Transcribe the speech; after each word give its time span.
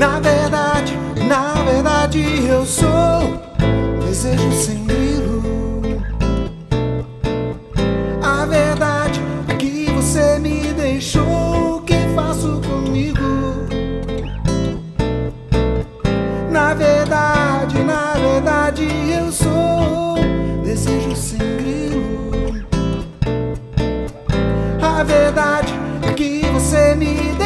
Na 0.00 0.18
verdade, 0.18 0.96
na 1.28 1.52
verdade 1.62 2.46
eu 2.48 2.64
sou 2.64 3.38
desejo 4.02 4.50
sem 4.50 4.86
grilo. 4.86 6.02
A 8.22 8.46
verdade 8.46 9.20
que 9.58 9.90
você 9.92 10.38
me 10.38 10.72
deixou. 10.72 11.76
O 11.76 11.82
que 11.82 11.98
faço 12.14 12.62
comigo? 12.66 13.20
Na 16.50 16.72
verdade, 16.72 17.78
na 17.84 18.14
verdade 18.14 18.88
eu 19.12 19.30
sou 19.30 20.14
desejo 20.64 21.14
sem 21.14 21.38
grilo. 21.58 22.64
A 24.80 25.04
verdade 25.04 25.74
que 26.16 26.46
você 26.54 26.94
me 26.94 27.39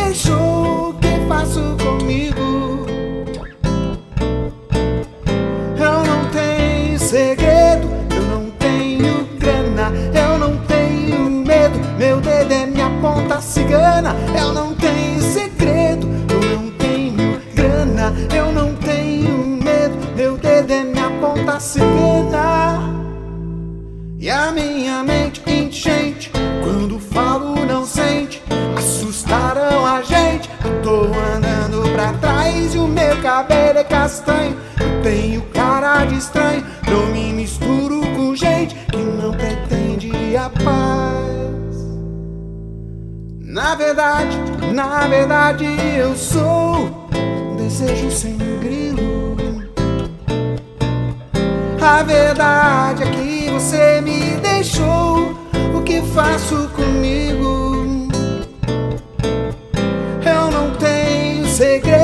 segredo, 7.14 7.88
eu 8.12 8.22
não 8.22 8.50
tenho 8.58 9.24
grana, 9.38 9.92
eu 10.12 10.36
não 10.36 10.56
tenho 10.66 11.30
medo. 11.30 11.78
Meu 11.96 12.20
dedo 12.20 12.52
é 12.52 12.66
minha 12.66 12.90
ponta 13.00 13.40
cigana. 13.40 14.16
Eu 14.36 14.52
não 14.52 14.74
tenho 14.74 15.22
segredo, 15.22 16.08
eu 16.28 16.58
não 16.58 16.70
tenho 16.72 17.40
grana, 17.54 18.12
eu 18.34 18.50
não 18.50 18.74
tenho 18.74 19.30
medo. 19.62 19.96
Meu 20.16 20.36
dedo 20.36 20.72
é 20.72 20.82
minha 20.82 21.08
ponta 21.20 21.60
cigana. 21.60 22.80
E 24.18 24.28
a 24.28 24.50
minha 24.50 25.04
mente 25.04 25.40
enchente, 25.46 26.32
quando 26.64 26.98
falo 26.98 27.64
não 27.64 27.86
sente, 27.86 28.42
assustaram 28.76 29.86
a 29.86 30.02
gente. 30.02 30.50
Tô 30.82 31.04
andando 31.32 31.88
pra 31.92 32.12
trás 32.14 32.74
e 32.74 32.78
o 32.78 32.88
meu 32.88 33.16
cabelo 33.22 33.78
é 33.78 33.84
castanho. 33.84 34.73
Tenho 35.04 35.42
cara 35.52 36.06
de 36.06 36.16
estranho, 36.16 36.64
não 36.90 37.04
me 37.08 37.30
misturo 37.34 38.00
com 38.16 38.34
gente 38.34 38.74
que 38.74 38.96
não 38.96 39.32
pretende 39.32 40.34
a 40.34 40.48
paz. 40.48 41.76
Na 43.38 43.74
verdade, 43.74 44.34
na 44.72 45.06
verdade 45.06 45.66
eu 45.94 46.16
sou 46.16 47.06
desejo 47.58 48.10
sem 48.10 48.38
grilo. 48.38 49.36
A 51.82 52.02
verdade 52.02 53.02
é 53.02 53.10
que 53.10 53.50
você 53.50 54.00
me 54.00 54.36
deixou. 54.40 55.38
O 55.74 55.82
que 55.82 56.00
faço 56.00 56.70
comigo? 56.74 58.08
Eu 60.24 60.50
não 60.50 60.70
tenho 60.76 61.46
segredo, 61.46 62.03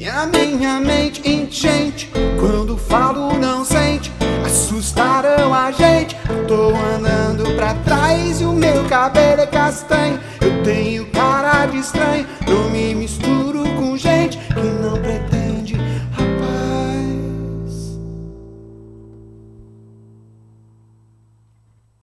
E 0.00 0.08
a 0.08 0.24
minha 0.24 0.80
mente 0.80 1.20
enchente, 1.30 2.10
quando 2.40 2.74
falo 2.78 3.38
não 3.38 3.62
sente, 3.66 4.10
assustaram 4.46 5.52
a 5.52 5.70
gente. 5.72 6.16
Tô 6.48 6.70
andando 6.96 7.54
pra 7.54 7.74
trás 7.74 8.40
e 8.40 8.46
o 8.46 8.52
meu 8.54 8.82
cabelo 8.84 9.42
é 9.42 9.46
castanho. 9.46 10.18
Eu 10.40 10.62
tenho 10.62 11.04
cara 11.10 11.66
de 11.66 11.80
estranho, 11.80 12.26
não 12.48 12.70
me 12.70 12.94
misturo 12.94 13.39